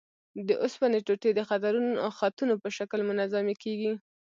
د 0.47 0.49
اوسپنې 0.63 0.99
ټوټې 1.05 1.31
د 1.35 1.41
خطونو 2.17 2.53
په 2.61 2.69
شکل 2.77 2.99
منظمې 3.09 3.55
کیږي. 3.63 3.91